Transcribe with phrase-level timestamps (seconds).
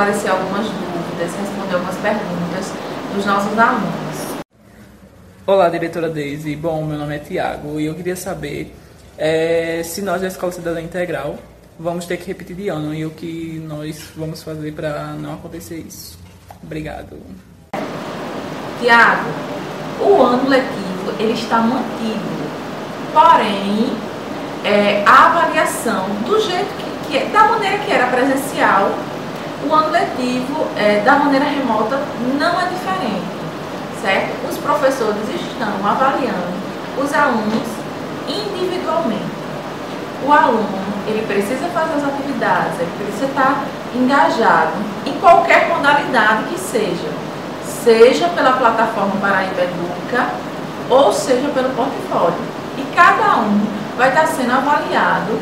[0.00, 2.72] esclarecer algumas dúvidas, responder algumas perguntas
[3.14, 4.40] dos nossos alunos.
[5.46, 6.56] Olá, diretora Deise.
[6.56, 8.74] Bom, meu nome é Tiago e eu queria saber
[9.18, 11.38] é, se nós da Escola Cidadã Integral
[11.78, 15.84] vamos ter que repetir de ano e o que nós vamos fazer para não acontecer
[15.86, 16.18] isso.
[16.62, 17.18] Obrigado.
[18.80, 19.28] Tiago,
[20.00, 22.50] o ano letivo ele está mantido,
[23.12, 23.92] porém
[24.64, 28.90] é, a avaliação do jeito que, que é, da maneira que era presencial,
[29.68, 32.00] o ano letivo é, da maneira remota
[32.38, 33.26] não é diferente,
[34.02, 34.48] certo?
[34.48, 36.60] Os professores estão avaliando
[36.98, 37.68] os alunos
[38.28, 39.40] individualmente.
[40.26, 44.72] O aluno ele precisa fazer as atividades, ele precisa estar engajado
[45.06, 47.20] em qualquer modalidade que seja
[47.84, 50.28] seja pela plataforma Paraíba Educa
[50.88, 52.38] ou seja pelo portfólio.
[52.76, 53.60] E cada um
[53.96, 55.38] vai estar sendo avaliado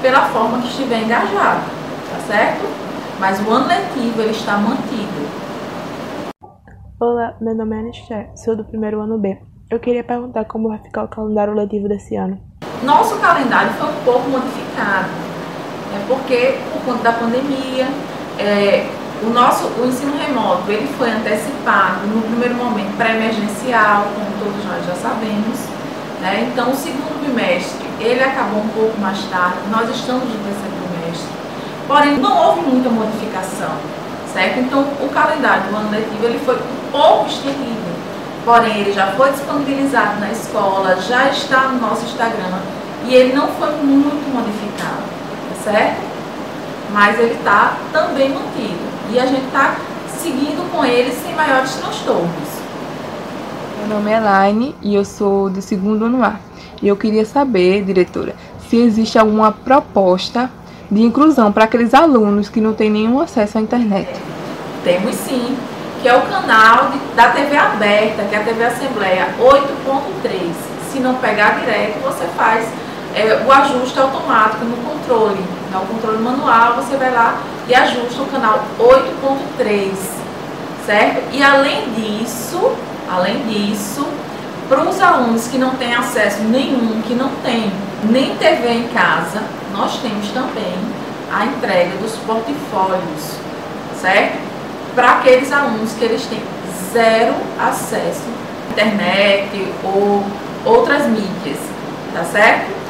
[0.00, 1.60] pela forma que estiver engajado,
[2.10, 2.68] tá certo?
[3.20, 5.28] Mas o ano letivo ele está mantido.
[6.98, 9.36] Olá, meu nome é Anisté, sou do primeiro ano B.
[9.70, 12.40] Eu queria perguntar como vai ficar o calendário letivo desse ano.
[12.82, 15.10] Nosso calendário foi um pouco modificado,
[15.92, 17.88] né, porque por conta da pandemia,
[18.38, 18.88] é,
[19.22, 24.86] o nosso o ensino remoto ele foi antecipado no primeiro momento pré-emergencial, como todos nós
[24.86, 25.58] já sabemos.
[26.22, 26.48] Né?
[26.50, 30.79] Então, o segundo bimestre ele acabou um pouco mais tarde, nós estamos no terceiro.
[31.90, 33.72] Porém, não houve muita modificação,
[34.32, 34.60] certo?
[34.60, 37.90] Então, o calendário do ano letivo ele foi um pouco estendido.
[38.44, 42.60] Porém, ele já foi disponibilizado na escola, já está no nosso Instagram
[43.08, 45.02] e ele não foi muito modificado,
[45.64, 46.00] certo?
[46.92, 48.78] Mas ele está também mantido
[49.12, 49.74] e a gente está
[50.16, 52.48] seguindo com ele sem maiores transtornos.
[53.80, 56.36] Meu nome é Laine e eu sou do segundo ano A.
[56.80, 58.36] E eu queria saber, diretora,
[58.68, 60.48] se existe alguma proposta
[60.90, 64.08] de inclusão para aqueles alunos que não têm nenhum acesso à internet.
[64.82, 65.56] Temos sim,
[66.02, 70.30] que é o canal de, da TV aberta, que é a TV Assembleia 8.3.
[70.90, 72.66] Se não pegar direto, você faz
[73.14, 75.40] é, o ajuste automático no controle,
[75.72, 75.86] no né?
[75.88, 79.92] controle manual, você vai lá e ajusta o canal 8.3,
[80.86, 81.22] certo?
[81.32, 82.72] E além disso,
[83.08, 84.04] além disso,
[84.68, 87.70] para os alunos que não têm acesso nenhum, que não tem
[88.04, 90.74] nem TV em casa, nós temos também
[91.32, 93.36] a entrega dos portfólios,
[94.00, 94.38] certo?
[94.94, 96.42] Para aqueles alunos que eles têm
[96.92, 98.28] zero acesso
[98.68, 100.24] à internet ou
[100.64, 101.58] outras mídias,
[102.12, 102.80] tá certo?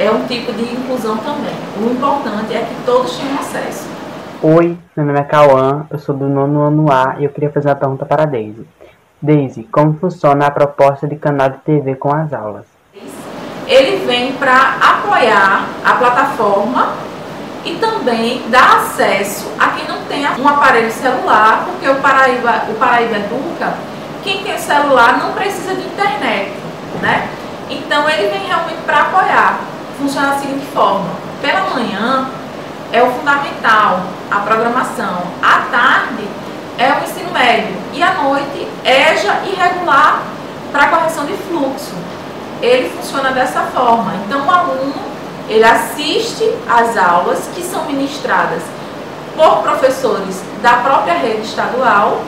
[0.00, 1.54] é um tipo de inclusão também.
[1.78, 3.86] O importante é que todos tenham acesso.
[4.42, 7.68] Oi, meu nome é Cauã, eu sou do nono ano A e eu queria fazer
[7.68, 8.66] uma pergunta para a Daisy.
[9.20, 12.64] Daisy, como funciona a proposta de canal de TV com as aulas?
[13.70, 16.92] Ele vem para apoiar a plataforma
[17.64, 22.74] e também dar acesso a quem não tem um aparelho celular, porque o Paraíba, o
[22.74, 23.74] Paraíba Educa,
[24.22, 26.52] quem tem celular não precisa de internet,
[27.00, 27.28] né?
[27.70, 29.60] Então ele vem realmente para apoiar
[30.00, 31.10] funciona da seguinte forma:
[31.40, 32.28] pela manhã
[32.92, 34.00] é o fundamental,
[34.30, 36.26] a programação, à tarde
[36.78, 40.22] é o ensino médio e à noite EJA irregular
[40.72, 41.94] para correção de fluxo.
[42.62, 44.12] Ele funciona dessa forma.
[44.26, 45.10] Então o aluno
[45.48, 48.62] ele assiste às aulas que são ministradas
[49.36, 52.22] por professores da própria rede estadual,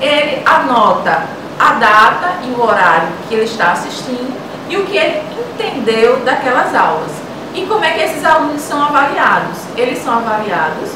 [0.00, 1.24] ele anota
[1.58, 4.34] a data e o horário que ele está assistindo
[4.68, 5.22] e o que ele
[5.54, 7.12] entendeu daquelas aulas.
[7.54, 9.58] E como é que esses alunos são avaliados?
[9.76, 10.90] Eles são avaliados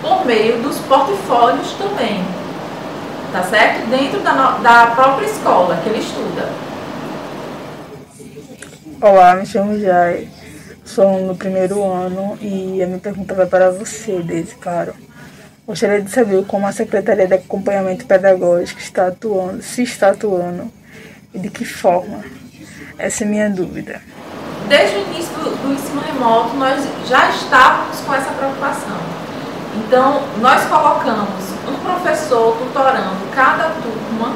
[0.00, 2.24] por meio dos portfólios também,
[3.32, 3.86] tá certo?
[3.88, 6.48] Dentro da, da própria escola que ele estuda.
[9.02, 10.28] Olá, me chamo Jai,
[10.84, 14.94] sou no primeiro ano e a minha pergunta vai para você, desde claro.
[15.66, 20.70] Gostaria de saber como a Secretaria de Acompanhamento Pedagógico está atuando, se está atuando
[21.34, 22.20] e de que forma.
[22.96, 24.00] Essa é a minha dúvida.
[24.68, 28.98] Desde o início do, do ensino remoto, nós já estávamos com essa preocupação.
[29.78, 34.32] Então, nós colocamos um professor tutorando cada turma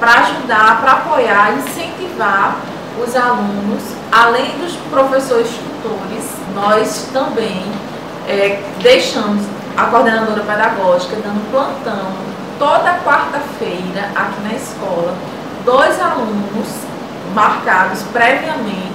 [0.00, 6.24] para ajudar, para apoiar, incentivar os alunos, além dos professores tutores,
[6.54, 7.64] nós também
[8.28, 9.44] é, deixamos
[9.76, 12.12] a coordenadora pedagógica dando plantão
[12.58, 15.14] toda quarta-feira aqui na escola,
[15.64, 16.68] dois alunos
[17.34, 18.92] marcados previamente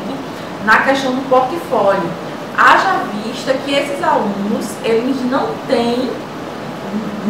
[0.63, 2.09] na questão do portfólio.
[2.57, 6.09] Haja vista que esses alunos, eles não têm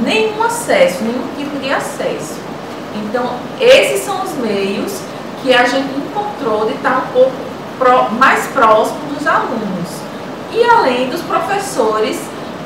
[0.04, 2.36] nenhum acesso, nenhum tipo de acesso.
[2.96, 5.02] Então, esses são os meios
[5.42, 7.32] que a gente encontrou de estar um pouco
[7.78, 9.90] pro, mais próximo dos alunos.
[10.52, 12.20] E além dos professores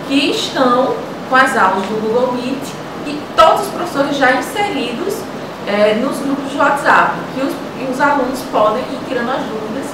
[0.08, 0.96] que estão
[1.30, 2.64] com as aulas do Google Meet
[3.08, 5.16] e todos os professores já inseridos
[5.68, 9.86] é, nos grupos de WhatsApp, que os, que os alunos podem ir tirando as dúvidas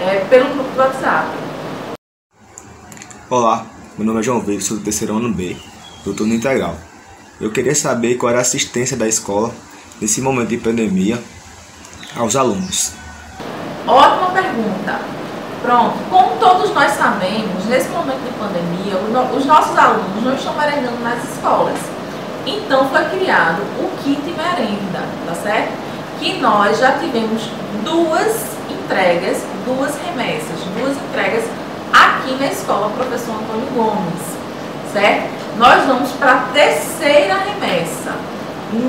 [0.00, 1.28] é, pelo grupo do WhatsApp.
[3.28, 3.66] Olá,
[3.98, 5.56] meu nome é João Vitor, sou do terceiro ano B,
[6.04, 6.76] do turno integral.
[7.40, 9.52] Eu queria saber qual era a assistência da escola
[10.00, 11.20] nesse momento de pandemia
[12.16, 12.92] aos alunos.
[13.86, 14.98] Ótima pergunta.
[15.62, 18.96] Pronto, como todos nós sabemos, nesse momento de pandemia,
[19.36, 21.78] os nossos alunos não estão merendando nas escolas.
[22.46, 25.72] Então foi criado o kit merenda, tá certo?
[26.20, 27.50] Que nós já tivemos
[27.84, 31.44] duas entregas, duas remessas, duas entregas
[31.92, 34.22] aqui na escola Professor Antônio Gomes,
[34.92, 35.28] certo?
[35.58, 38.12] Nós vamos para a terceira remessa.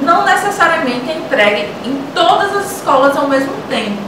[0.04, 4.02] Não necessariamente é entregue em todas as escolas ao mesmo tempo.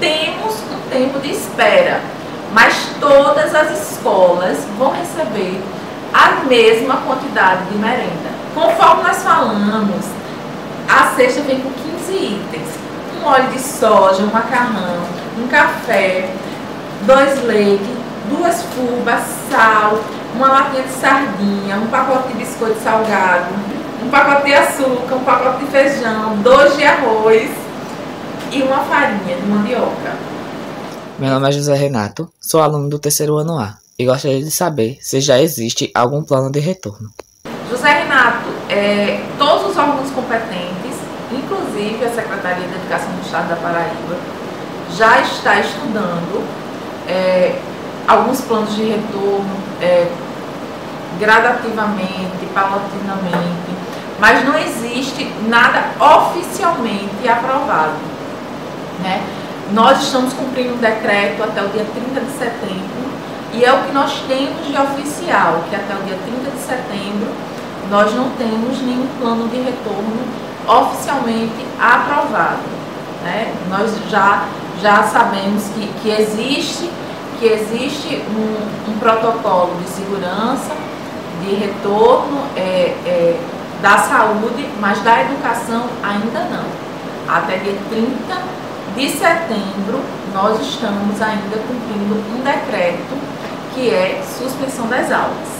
[0.00, 2.00] Temos um tempo de espera,
[2.52, 5.60] mas todas as escolas vão receber
[6.12, 8.30] a mesma quantidade de merenda.
[8.54, 10.06] Conforme nós falamos,
[10.88, 12.68] a cesta vem com 15 itens.
[13.20, 15.00] Um óleo de soja, um macarrão,
[15.38, 16.30] um café,
[17.02, 17.86] dois leites,
[18.30, 19.98] duas fubas, sal,
[20.34, 23.46] uma latinha de sardinha, um pacote de biscoito salgado,
[24.02, 27.50] um pacote de açúcar, um pacote de feijão, dois de arroz
[28.52, 30.16] e uma farinha de mandioca.
[31.18, 34.98] Meu nome é José Renato, sou aluno do terceiro ano A e gostaria de saber
[35.00, 37.10] se já existe algum plano de retorno.
[37.68, 40.96] José Renato, é, todos os órgãos competentes,
[41.32, 44.16] inclusive a Secretaria de Educação do Estado da Paraíba,
[44.96, 46.46] já está estudando
[47.08, 47.58] é,
[48.06, 50.08] alguns planos de retorno é,
[51.18, 53.67] gradativamente, paulatinamente,
[54.18, 57.94] mas não existe nada oficialmente aprovado.
[59.00, 59.22] Né?
[59.72, 63.08] Nós estamos cumprindo um decreto até o dia 30 de setembro
[63.52, 67.28] e é o que nós temos de oficial, que até o dia 30 de setembro
[67.90, 70.20] nós não temos nenhum plano de retorno
[70.66, 72.62] oficialmente aprovado.
[73.24, 73.54] Né?
[73.70, 74.44] Nós já,
[74.80, 76.90] já sabemos que, que existe
[77.38, 80.72] que existe um, um protocolo de segurança,
[81.44, 83.36] de retorno é, é,
[83.80, 86.64] da saúde, mas da educação ainda não.
[87.28, 88.08] Até dia 30
[88.96, 90.00] de setembro,
[90.32, 93.16] nós estamos ainda cumprindo um decreto
[93.74, 95.58] que é suspensão das aulas.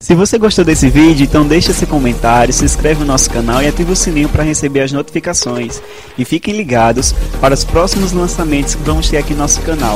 [0.00, 3.66] Se você gostou desse vídeo, então deixe seu comentário, se inscreve no nosso canal e
[3.66, 5.80] ative o sininho para receber as notificações.
[6.18, 9.94] E fiquem ligados para os próximos lançamentos que vamos ter aqui no nosso canal.